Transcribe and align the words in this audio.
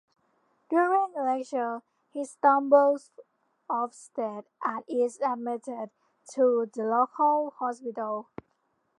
During 0.67 1.13
a 1.15 1.21
lecture, 1.21 1.83
he 2.09 2.25
stumbles 2.25 3.11
offstage 3.69 4.45
and 4.63 4.83
is 4.87 5.19
admitted 5.21 5.91
to 6.33 6.71
the 6.73 6.85
local 6.85 7.51
hospital. 7.51 8.31